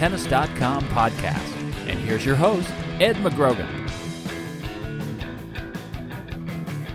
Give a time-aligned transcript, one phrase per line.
[0.00, 1.86] Tennis.com podcast.
[1.86, 2.70] And here's your host,
[3.00, 3.68] Ed McGrogan.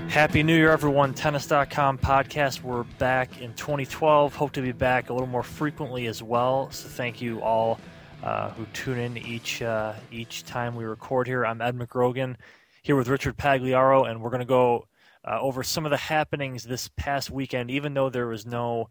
[0.10, 1.14] Happy New Year, everyone.
[1.14, 2.64] Tennis.com podcast.
[2.64, 4.34] We're back in 2012.
[4.34, 6.72] Hope to be back a little more frequently as well.
[6.72, 7.80] So thank you all
[8.24, 11.46] uh, who tune in each uh, each time we record here.
[11.46, 12.38] I'm Ed McGrogan
[12.82, 14.88] here with Richard Pagliaro, and we're going to go
[15.24, 18.90] uh, over some of the happenings this past weekend, even though there was no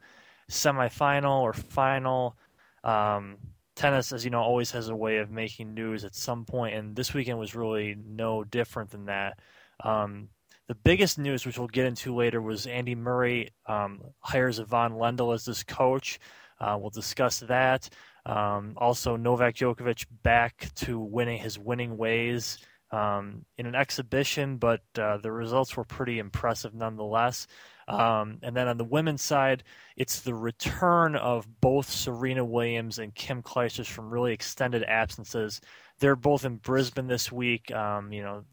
[0.48, 2.36] semifinal or final.
[2.84, 3.38] Um,
[3.76, 6.94] tennis, as you know, always has a way of making news at some point, and
[6.94, 9.38] this weekend was really no different than that.
[9.82, 10.28] Um,
[10.68, 15.34] the biggest news, which we'll get into later, was Andy Murray um, hires Ivan Lendl
[15.34, 16.18] as his coach.
[16.58, 17.88] Uh, we'll discuss that.
[18.24, 22.58] Um, also, Novak Djokovic back to winning his winning ways
[22.90, 27.46] um, in an exhibition, but uh, the results were pretty impressive nonetheless.
[27.86, 29.62] Um, and then on the women's side,
[29.96, 35.60] it's the return of both Serena Williams and Kim Clijsters from really extended absences.
[35.98, 37.70] They're both in Brisbane this week.
[37.72, 38.44] Um, you know,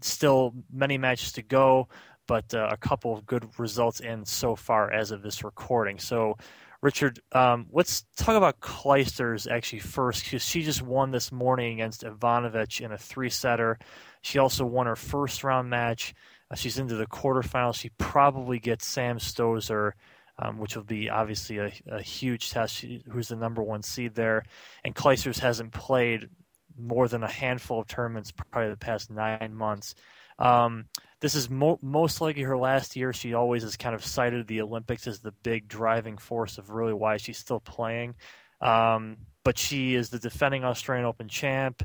[0.00, 1.88] still many matches to go,
[2.26, 5.98] but uh, a couple of good results in so far as of this recording.
[5.98, 6.36] So
[6.82, 12.04] Richard, um, let's talk about Clijsters actually first because she just won this morning against
[12.04, 13.78] Ivanovic in a three-setter.
[14.22, 16.14] She also won her first round match.
[16.50, 17.74] Uh, she's into the quarterfinals.
[17.74, 19.92] She probably gets Sam Stosur,
[20.38, 22.74] um, which will be obviously a, a huge test.
[22.74, 24.44] She, who's the number one seed there?
[24.84, 26.28] And Clijsters hasn't played
[26.78, 29.94] more than a handful of tournaments probably the past nine months.
[30.38, 30.86] Um,
[31.20, 33.12] this is mo- most likely her last year.
[33.12, 36.92] She always has kind of cited the Olympics as the big driving force of really
[36.92, 38.14] why she's still playing.
[38.60, 41.82] Um, but she is the defending Australian Open champ.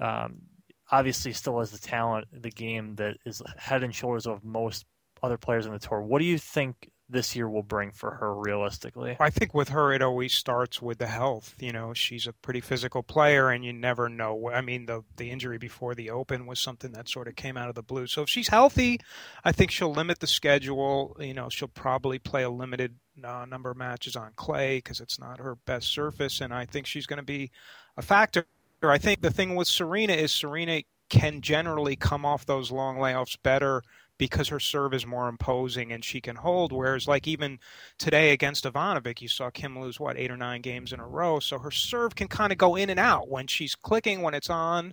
[0.00, 0.42] Um,
[0.90, 4.86] obviously, still has the talent, the game that is head and shoulders of most
[5.22, 6.00] other players in the tour.
[6.00, 9.16] What do you think this year will bring for her realistically?
[9.18, 11.54] I think with her, it always starts with the health.
[11.58, 14.50] You know, she's a pretty physical player, and you never know.
[14.50, 17.68] I mean, the the injury before the Open was something that sort of came out
[17.68, 18.06] of the blue.
[18.06, 19.00] So if she's healthy,
[19.44, 21.16] I think she'll limit the schedule.
[21.18, 25.18] You know, she'll probably play a limited uh, number of matches on clay because it's
[25.18, 27.50] not her best surface, and I think she's going to be
[27.96, 28.46] a factor.
[28.82, 33.36] I think the thing with Serena is Serena can generally come off those long layoffs
[33.42, 33.82] better
[34.18, 36.72] because her serve is more imposing and she can hold.
[36.72, 37.58] Whereas, like even
[37.98, 41.38] today against Ivanovic, you saw Kim lose what eight or nine games in a row.
[41.40, 44.50] So her serve can kind of go in and out when she's clicking, when it's
[44.50, 44.92] on.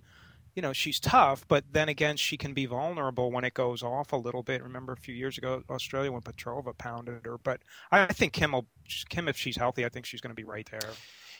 [0.54, 4.14] You know, she's tough, but then again, she can be vulnerable when it goes off
[4.14, 4.62] a little bit.
[4.62, 7.36] Remember a few years ago, Australia when Petrova pounded her.
[7.36, 7.60] But
[7.92, 8.66] I think Kim will,
[9.10, 10.92] Kim, if she's healthy, I think she's going to be right there.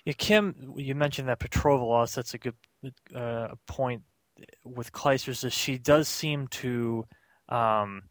[0.06, 2.15] Yeah, Kim, you mentioned that Petrova loss.
[2.15, 2.55] That's a good
[3.15, 4.03] uh, point
[4.65, 5.44] with Clijsters.
[5.44, 7.05] Is she does seem to
[7.49, 8.05] um,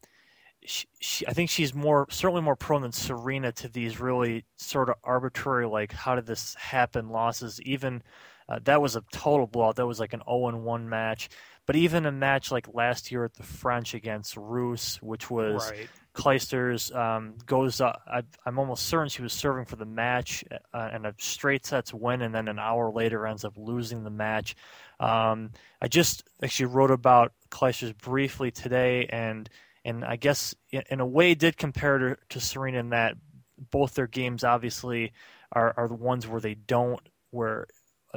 [0.65, 4.89] she, she, I think she's more certainly more prone than Serena to these really sort
[4.89, 7.61] of arbitrary like how did this happen losses.
[7.61, 8.03] Even
[8.47, 9.77] uh, that was a total blowout.
[9.77, 11.29] That was like an 0 1 match.
[11.65, 15.89] But even a match like last year at the French against Rus, which was right.
[16.13, 17.81] Clijsters um, goes.
[17.81, 21.65] Uh, I, am almost certain she was serving for the match uh, and a straight
[21.65, 24.55] sets win, and then an hour later ends up losing the match.
[24.99, 25.51] Um,
[25.81, 29.49] I just actually wrote about Clijsters briefly today, and
[29.83, 33.15] and I guess in, in a way did compare to, to Serena in that
[33.71, 35.13] both their games obviously
[35.51, 37.01] are, are the ones where they don't
[37.31, 37.67] where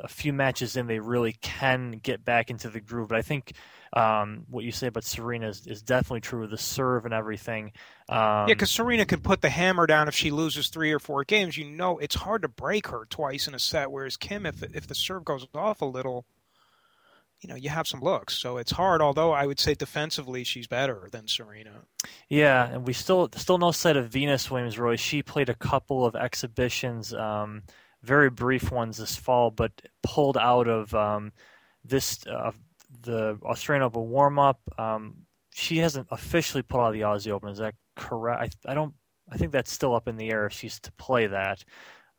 [0.03, 3.09] a few matches in, they really can get back into the groove.
[3.09, 3.53] But I think
[3.92, 7.72] um, what you say about Serena is, is, definitely true with the serve and everything.
[8.09, 11.25] Um, yeah, because Serena can put the hammer down if she loses three or four
[11.25, 11.56] games.
[11.56, 13.91] You know, it's hard to break her twice in a set.
[13.91, 16.26] Whereas Kim, if if the serve goes off a little,
[17.41, 18.36] you know, you have some looks.
[18.36, 19.00] So it's hard.
[19.00, 21.83] Although I would say defensively, she's better than Serena.
[22.28, 24.78] Yeah, and we still still no sight of Venus Williams.
[24.78, 27.15] Roy, she played a couple of exhibitions.
[27.15, 27.62] Um,
[28.03, 29.72] very brief ones this fall, but
[30.03, 31.33] pulled out of um,
[31.84, 32.53] this uh,
[33.03, 34.60] the Australian Open warm up.
[34.78, 37.50] Um, she hasn't officially pulled out of the Aussie Open.
[37.50, 38.56] Is that correct?
[38.66, 38.95] I, I, don't.
[39.30, 41.65] I think that's still up in the air if she's to play that.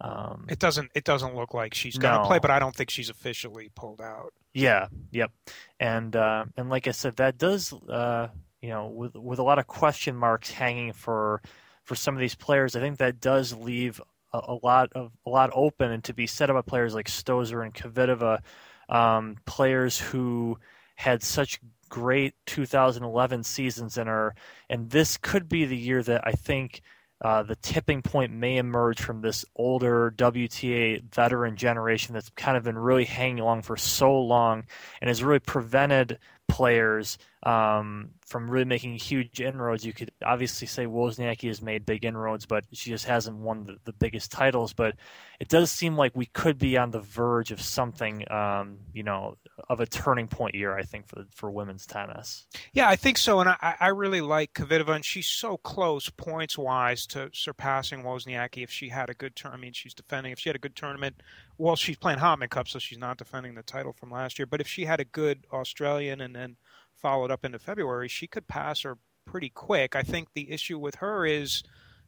[0.01, 0.91] Um, it doesn't.
[0.95, 2.27] It doesn't look like she's going to no.
[2.27, 4.33] play, but I don't think she's officially pulled out.
[4.53, 4.87] Yeah.
[5.11, 5.31] Yep.
[5.79, 7.73] And uh, and like I said, that does.
[7.73, 8.29] Uh,
[8.61, 11.41] you know, with with a lot of question marks hanging for
[11.83, 14.01] for some of these players, I think that does leave
[14.33, 17.07] a, a lot of a lot open and to be set up by players like
[17.07, 18.41] Stosur and Kvitova,
[18.89, 20.57] um, players who
[20.95, 21.59] had such
[21.89, 24.35] great 2011 seasons and are
[24.69, 26.81] and this could be the year that I think
[27.21, 32.63] uh, the tipping point may emerge from this older WTA veteran generation that's kind of
[32.63, 34.63] been really hanging along for so long
[35.01, 36.17] and has really prevented
[36.49, 39.85] players um, from really making huge inroads.
[39.85, 43.77] You could obviously say Wozniacki has made big inroads, but she just hasn't won the,
[43.85, 44.73] the biggest titles.
[44.73, 44.95] But
[45.39, 49.37] it does seem like we could be on the verge of something, um, you know,
[49.69, 50.77] of a turning point year.
[50.77, 52.45] I think for for women's tennis.
[52.73, 56.57] Yeah, I think so, and I, I really like Kvitova, and she's so close points
[56.57, 59.53] wise to surpassing Wozniacki if she had a good turn.
[59.53, 60.33] I mean, she's defending.
[60.33, 61.21] If she had a good tournament,
[61.59, 64.45] well, she's playing Hopman Cup, so she's not defending the title from last year.
[64.45, 66.55] But if she had a good Australian and then
[66.95, 69.93] followed up into February, she could pass her pretty quick.
[69.93, 71.61] I think the issue with her is,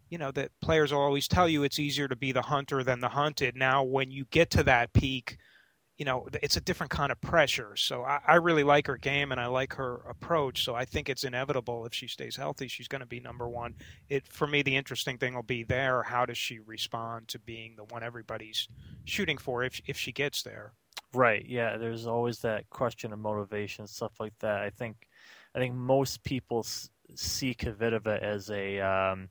[0.09, 3.01] you know, that players will always tell you it's easier to be the hunter than
[3.01, 3.57] the hunted.
[3.57, 5.37] Now, when you get to that peak,
[6.01, 7.75] you know, it's a different kind of pressure.
[7.75, 10.65] So I, I really like her game and I like her approach.
[10.65, 13.75] So I think it's inevitable if she stays healthy, she's going to be number one.
[14.09, 16.01] It for me, the interesting thing will be there.
[16.01, 18.67] How does she respond to being the one everybody's
[19.05, 20.73] shooting for if if she gets there?
[21.13, 21.45] Right.
[21.47, 21.77] Yeah.
[21.77, 24.59] There's always that question of motivation, stuff like that.
[24.61, 25.07] I think,
[25.53, 26.65] I think most people
[27.13, 29.29] see Kvitova as a um,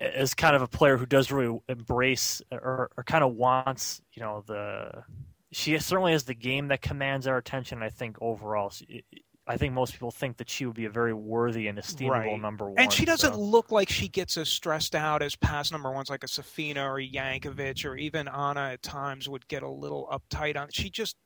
[0.00, 4.22] as kind of a player who does really embrace or, or kind of wants, you
[4.22, 5.04] know, the
[5.52, 7.82] she certainly has the game that commands our attention.
[7.82, 8.72] I think overall,
[9.46, 12.40] I think most people think that she would be a very worthy and estimable right.
[12.40, 12.78] number one.
[12.78, 13.40] And she doesn't so.
[13.40, 16.98] look like she gets as stressed out as past number ones like a Safina or
[16.98, 20.68] a Jankovic or even Ana at times would get a little uptight on.
[20.70, 21.16] She just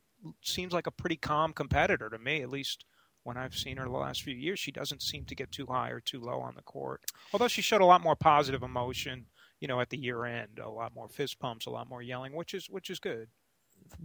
[0.43, 2.85] seems like a pretty calm competitor to me, at least
[3.23, 4.59] when I've seen her the last few years.
[4.59, 7.05] She doesn't seem to get too high or too low on the court.
[7.33, 9.27] Although she showed a lot more positive emotion,
[9.61, 12.35] you know, at the year end, a lot more fist pumps, a lot more yelling,
[12.35, 13.29] which is which is good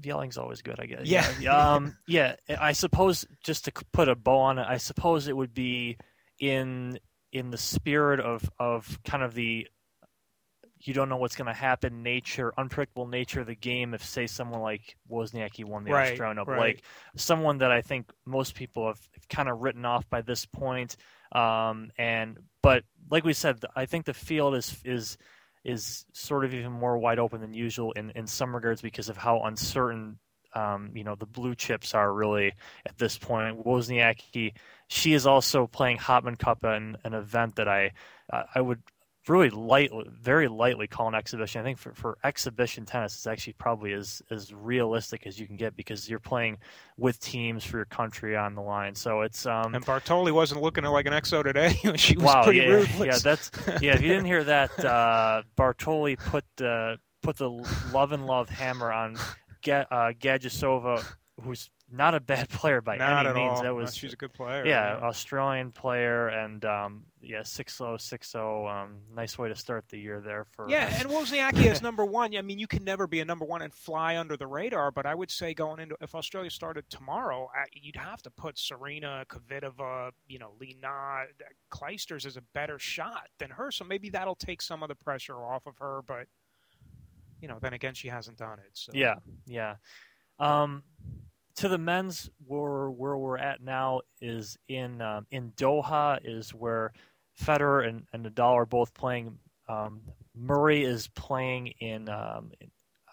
[0.01, 1.05] yelling's always good, I guess.
[1.05, 1.73] Yeah.
[1.73, 2.35] um, yeah.
[2.49, 5.97] I suppose just to put a bow on it, I suppose it would be
[6.39, 6.99] in
[7.31, 9.67] in the spirit of of kind of the
[10.83, 13.93] you don't know what's going to happen nature, unpredictable nature of the game.
[13.93, 16.75] If say someone like Wozniacki won the right, Australian Open, right.
[16.75, 16.83] like
[17.15, 20.97] someone that I think most people have kind of written off by this point.
[21.31, 25.17] Um, and but like we said, I think the field is is
[25.63, 29.17] is sort of even more wide open than usual in, in some regards because of
[29.17, 30.17] how uncertain
[30.53, 32.53] um, you know the blue chips are really
[32.85, 33.65] at this point.
[33.65, 34.53] Wozniacki,
[34.87, 37.91] she is also playing Hopman Cup, an, an event that I
[38.53, 38.81] I would
[39.27, 41.61] really lightly, very lightly call an exhibition.
[41.61, 45.55] I think for, for exhibition tennis, it's actually probably as as realistic as you can
[45.55, 46.57] get because you're playing
[46.97, 48.95] with teams for your country on the line.
[48.95, 51.73] So it's um and Bartoli wasn't looking like an exo today.
[51.95, 53.07] she was wow, pretty yeah, ruthless.
[53.07, 53.51] yeah, that's
[53.81, 53.93] yeah.
[53.93, 57.49] If you didn't hear that, uh, Bartoli put uh, put the
[57.93, 59.17] love and love hammer on
[59.61, 60.13] Ga- uh,
[61.43, 63.57] who's not a bad player by Not any means.
[63.57, 63.63] all.
[63.63, 64.65] That was No, she's a good player.
[64.65, 68.83] yeah, Australian player, and um, yeah, 6-0, 6-0.
[68.83, 72.35] Um, nice way to start the year there for Yeah, and Wozniacki as number one.
[72.35, 74.91] I mean, you can never be a number one and fly under the radar.
[74.91, 79.25] But I would say going into if Australia started tomorrow, you'd have to put Serena,
[79.29, 81.23] Kvitova, you know, Li Na,
[81.71, 83.71] Clijsters as a better shot than her.
[83.71, 86.01] So maybe that'll take some of the pressure off of her.
[86.07, 86.27] But
[87.41, 88.69] you know, then again, she hasn't done it.
[88.73, 88.91] So.
[88.93, 89.15] Yeah,
[89.47, 89.75] yeah.
[90.39, 90.83] Um,
[91.61, 96.91] to the men's, where where we're at now is in um, in Doha is where
[97.39, 99.37] Federer and, and Nadal are both playing.
[99.69, 100.01] Um,
[100.35, 102.51] Murray is playing in, um,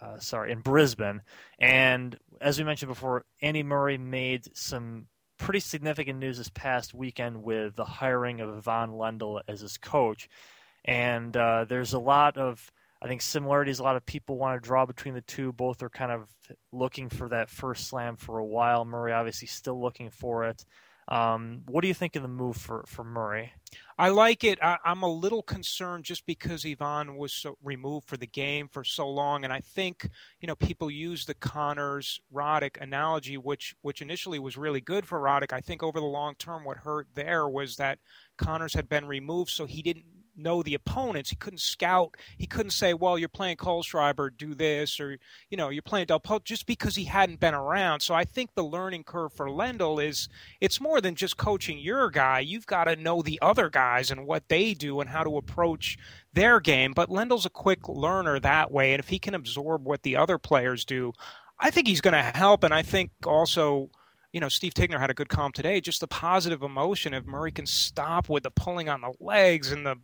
[0.00, 1.20] uh, sorry in Brisbane,
[1.58, 7.42] and as we mentioned before, Andy Murray made some pretty significant news this past weekend
[7.42, 10.26] with the hiring of Ivan Lendl as his coach,
[10.86, 13.78] and uh, there's a lot of I think similarities.
[13.78, 15.52] A lot of people want to draw between the two.
[15.52, 16.28] Both are kind of
[16.72, 18.84] looking for that first slam for a while.
[18.84, 20.64] Murray obviously still looking for it.
[21.08, 23.52] Um, what do you think of the move for, for Murray?
[23.96, 24.58] I like it.
[24.62, 28.84] I, am a little concerned just because Ivan was so removed for the game for
[28.84, 30.08] so long, and I think
[30.40, 35.18] you know people use the Connors Roddick analogy, which which initially was really good for
[35.18, 35.52] Roddick.
[35.52, 37.98] I think over the long term, what hurt there was that
[38.36, 40.04] Connors had been removed, so he didn't
[40.38, 41.30] know the opponents.
[41.30, 42.16] He couldn't scout.
[42.36, 45.18] He couldn't say, "Well, you're playing Kohlschreiber, do this," or
[45.50, 48.00] you know, you're playing Del Potro, just because he hadn't been around.
[48.00, 50.28] So I think the learning curve for Lendl is
[50.60, 52.40] it's more than just coaching your guy.
[52.40, 55.98] You've got to know the other guys and what they do and how to approach
[56.32, 56.92] their game.
[56.92, 60.38] But Lendl's a quick learner that way, and if he can absorb what the other
[60.38, 61.12] players do,
[61.58, 62.64] I think he's going to help.
[62.64, 63.90] And I think also
[64.32, 65.80] you know, Steve Tignor had a good column today.
[65.80, 69.86] Just the positive emotion if Murray can stop with the pulling on the legs and
[69.86, 69.96] the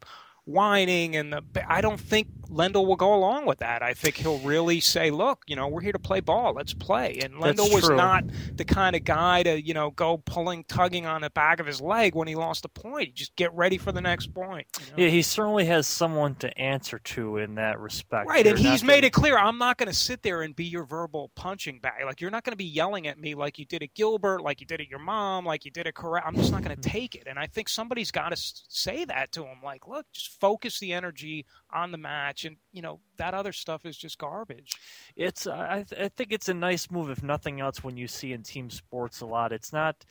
[0.46, 3.82] whining and the I don't think Lendl will go along with that.
[3.82, 6.52] I think he'll really say, "Look, you know, we're here to play ball.
[6.54, 8.24] Let's play." And Lendl was not
[8.54, 11.80] the kind of guy to, you know, go pulling tugging on the back of his
[11.80, 13.08] leg when he lost a point.
[13.08, 14.66] He'd just get ready for the next point.
[14.78, 15.04] you know?
[15.04, 18.28] Yeah, he certainly has someone to answer to in that respect.
[18.28, 20.54] Right, You're and he's made gonna- it clear I'm not going to sit there and
[20.54, 22.04] be your verbal punching bag.
[22.04, 24.60] Like you're not going to be yelling at me like you did at Gilbert, like
[24.60, 26.22] you did at your mom, like you did at Corral.
[26.24, 26.96] I'm just not going to mm-hmm.
[26.98, 27.24] take it.
[27.26, 28.36] And I think somebody's got to
[28.68, 29.58] say that to him.
[29.64, 33.84] Like, look, just focus the energy on the match, and you know that other stuff
[33.84, 34.72] is just garbage.
[35.16, 38.32] It's I, th- I think it's a nice move if nothing else when you see
[38.32, 39.52] in team sports a lot.
[39.52, 40.04] It's not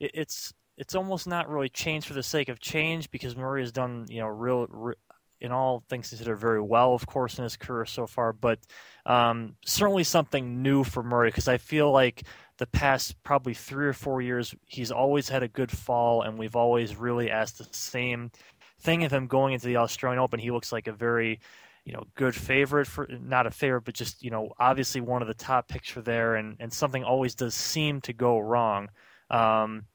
[0.00, 3.72] it, it's it's almost not really change for the sake of change because Murray has
[3.72, 4.94] done you know real, re
[5.40, 8.32] in all things considered very well, of course, in his career so far.
[8.32, 8.58] But
[9.06, 12.24] um, certainly something new for Murray because I feel like
[12.58, 16.56] the past probably three or four years he's always had a good fall, and we've
[16.56, 18.30] always really asked the same
[18.80, 20.40] thing of him going into the Australian Open.
[20.40, 21.40] He looks like a very
[21.84, 25.28] you know, good favorite for not a favorite, but just you know, obviously one of
[25.28, 28.90] the top picks for there, and and something always does seem to go wrong.
[29.30, 29.86] Um,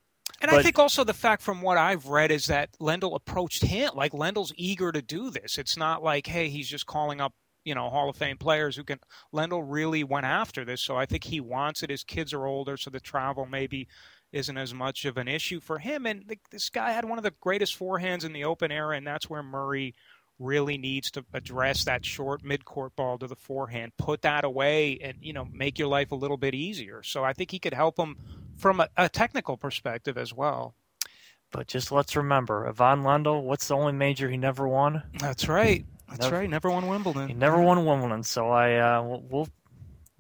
[0.42, 3.92] And I think also the fact from what I've read is that Lendl approached him
[3.96, 5.58] like Lendl's eager to do this.
[5.58, 8.84] It's not like, hey, he's just calling up, you know, Hall of Fame players who
[8.84, 9.00] can.
[9.34, 11.90] Lendl really went after this, so I think he wants it.
[11.92, 13.88] His kids are older, so the travel maybe
[14.34, 16.06] isn't as much of an issue for him.
[16.06, 19.08] And th- this guy had one of the greatest forehands in the Open era, and
[19.08, 19.96] that's where Murray
[20.40, 25.16] really needs to address that short mid-court ball to the forehand put that away and
[25.22, 27.98] you know make your life a little bit easier so i think he could help
[28.00, 28.18] him
[28.58, 30.74] from a, a technical perspective as well
[31.52, 35.04] but just let's remember, Ivan Lendl, what's the only major he never won?
[35.20, 37.28] that's right that's Never- right never won Wimbledon.
[37.28, 39.48] He never won Wimbledon, so I uh, we'll, we'll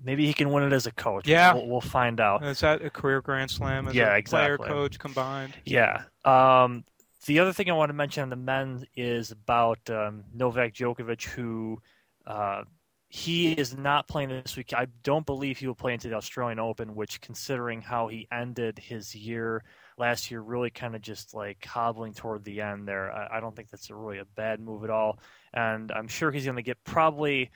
[0.03, 1.27] maybe he can win it as a coach.
[1.27, 1.53] Yeah.
[1.53, 2.43] we'll, we'll find out.
[2.43, 6.03] is that a career grand slam as Yeah, a player coach combined Yeah.
[6.25, 6.83] Um,
[7.25, 11.23] the other thing I want to mention on the men is about um, Novak Djokovic,
[11.23, 11.79] who
[12.27, 12.63] uh,
[13.07, 14.73] he is not playing this week.
[14.73, 18.79] I don't believe he will play into the Australian Open, which, considering how he ended
[18.79, 19.63] his year
[19.97, 23.11] last year, really kind of just like hobbling toward the end there.
[23.11, 25.19] I, I don't think that's a really a bad move at all.
[25.53, 27.51] And I'm sure he's going to get probably.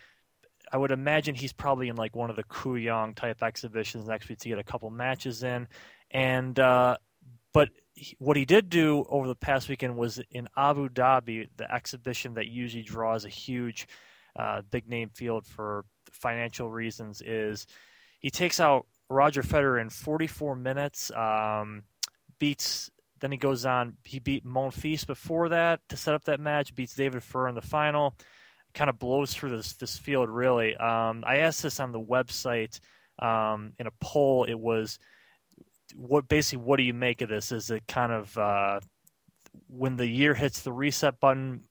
[0.71, 4.39] I would imagine he's probably in like one of the Kooyong type exhibitions next week
[4.39, 5.67] to get a couple matches in,
[6.11, 6.97] and uh,
[7.53, 11.71] but he- what he did do over the past weekend was in Abu Dhabi, the
[11.73, 13.87] exhibition that usually draws a huge,
[14.37, 17.65] uh, big name field for financial reasons, is
[18.19, 21.83] he takes out Roger Federer in 44 minutes, um,
[22.39, 22.91] beats.
[23.19, 23.97] Then he goes on.
[24.03, 26.75] He beat Monfils before that to set up that match.
[26.75, 28.13] Beats David Ferrer in the final.
[28.77, 30.75] Kind of blows through this this field really.
[30.77, 32.79] Um, I asked this on the website
[33.17, 34.43] um, in a poll.
[34.43, 34.99] It was
[35.95, 37.51] what basically what do you make of this?
[37.51, 38.79] Is it kind of uh,
[39.67, 41.63] when the year hits the reset button?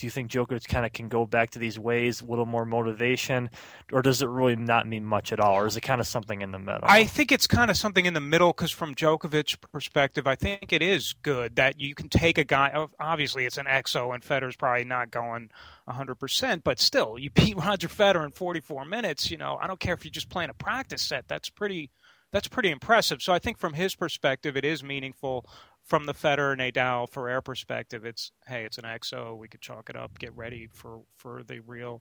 [0.00, 2.64] Do you think Djokovic kind of can go back to these ways, a little more
[2.64, 3.50] motivation,
[3.92, 6.40] or does it really not mean much at all, or is it kind of something
[6.40, 6.80] in the middle?
[6.82, 10.72] I think it's kind of something in the middle because, from Djokovic's perspective, I think
[10.72, 12.86] it is good that you can take a guy.
[12.98, 15.50] Obviously, it's an EXO, and Federer's probably not going
[15.86, 19.30] 100%, but still, you beat Roger Federer in 44 minutes.
[19.30, 21.28] You know, I don't care if you're just playing a practice set.
[21.28, 21.90] That's pretty.
[22.32, 23.20] That's pretty impressive.
[23.22, 25.44] So I think from his perspective, it is meaningful.
[25.90, 29.36] From the Federer Nadal Ferrer perspective, it's hey, it's an EXO.
[29.36, 30.20] We could chalk it up.
[30.20, 32.00] Get ready for for the real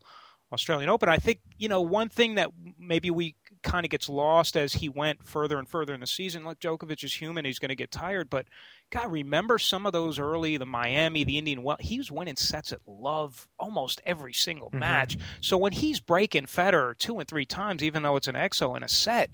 [0.53, 1.09] Australian Open.
[1.09, 4.89] I think you know one thing that maybe we kind of gets lost as he
[4.89, 6.45] went further and further in the season.
[6.45, 8.29] Look, Djokovic is human; he's going to get tired.
[8.29, 8.45] But
[8.91, 11.63] God, remember some of those early, the Miami, the Indian.
[11.63, 14.81] Well, he was winning sets at love almost every single Mhm.
[14.81, 15.17] match.
[15.41, 18.83] So when he's breaking Federer two and three times, even though it's an EXO in
[18.83, 19.31] a set.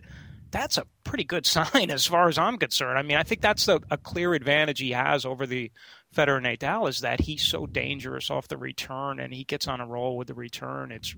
[0.55, 2.97] That's a pretty good sign as far as I'm concerned.
[2.97, 5.69] I mean, I think that's a, a clear advantage he has over the
[6.15, 9.85] Federer Nadal is that he's so dangerous off the return and he gets on a
[9.85, 10.93] roll with the return.
[10.93, 11.13] It's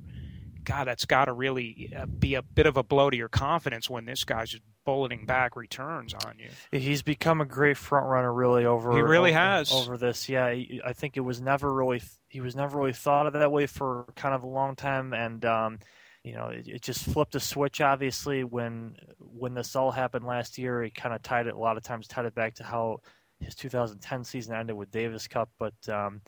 [0.63, 3.89] God, that's got to really uh, be a bit of a blow to your confidence
[3.89, 6.49] when this guy's just bulleting back returns on you.
[6.77, 8.65] He's become a great front runner, really.
[8.65, 9.71] Over He really over, has.
[9.71, 10.27] over this.
[10.27, 13.67] Yeah, I think it was never really he was never really thought of that way
[13.67, 15.79] for kind of a long time, and um,
[16.27, 17.81] you know, it, it just flipped a switch.
[17.81, 21.77] Obviously, when when this all happened last year, he kind of tied it a lot
[21.77, 22.97] of times tied it back to how
[23.39, 26.21] his 2010 season ended with Davis Cup, but um,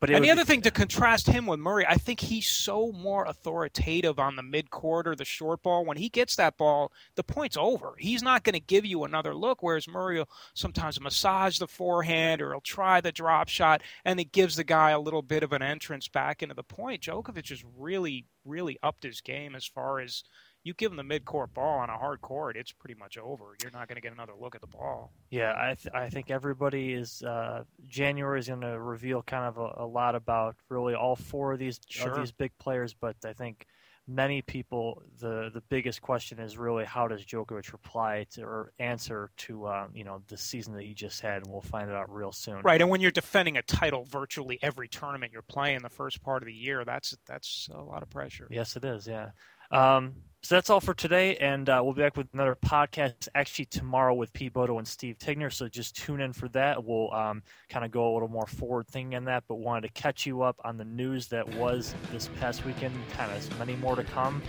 [0.00, 3.26] but And the other thing to contrast him with Murray, I think he's so more
[3.26, 5.84] authoritative on the mid court or the short ball.
[5.84, 7.94] When he gets that ball, the point's over.
[7.98, 9.62] He's not going to give you another look.
[9.62, 14.32] Whereas Murray will sometimes massage the forehand or he'll try the drop shot, and it
[14.32, 17.02] gives the guy a little bit of an entrance back into the point.
[17.02, 20.24] Djokovic has really, really upped his game as far as
[20.62, 23.56] you give him the mid-court ball on a hard court, it's pretty much over.
[23.62, 25.12] You're not going to get another look at the ball.
[25.30, 29.58] Yeah, I th- I think everybody is uh, January is going to reveal kind of
[29.58, 32.10] a, a, lot about really all four of these sure.
[32.10, 33.66] of these big players, but I think
[34.06, 39.30] many people the the biggest question is really how does Djokovic reply to or answer
[39.38, 42.12] to uh, you know the season that he just had, and we'll find it out
[42.12, 42.60] real soon.
[42.62, 46.42] Right, and when you're defending a title virtually every tournament you're playing the first part
[46.42, 48.46] of the year, that's that's a lot of pressure.
[48.50, 49.06] Yes, it is.
[49.06, 49.30] Yeah.
[49.70, 53.66] Um, so that's all for today, and uh, we'll be back with another podcast actually
[53.66, 55.52] tomorrow with Pete Bodo and Steve Tignor.
[55.52, 56.82] So just tune in for that.
[56.82, 60.00] We'll um, kind of go a little more forward thinking in that, but wanted to
[60.00, 62.94] catch you up on the news that was this past weekend.
[63.12, 64.42] Kind of many more to come.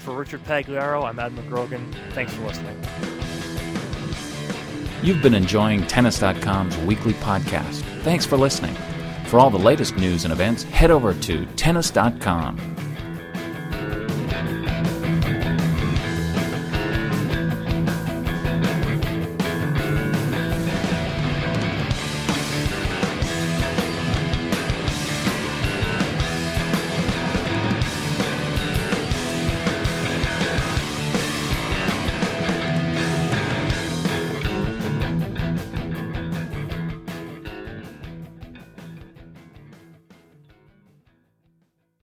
[0.00, 1.94] For Richard Pagliaro, I'm Ed McGrogan.
[2.12, 2.76] Thanks for listening.
[5.02, 7.80] You've been enjoying Tennis.com's weekly podcast.
[8.02, 8.74] Thanks for listening.
[9.26, 12.87] For all the latest news and events, head over to Tennis.com.